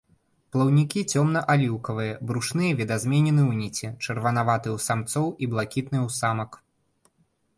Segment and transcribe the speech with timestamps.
[0.53, 6.51] Плаўнікі цёмна-аліўкавыя, брушныя відазменены ў ніці, чырванаватыя ў самцоў і блакітныя ў самак.